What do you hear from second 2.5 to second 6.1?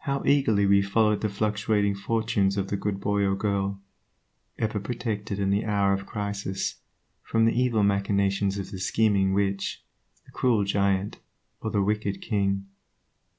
of the good boy or girl, ever protected, in the hour of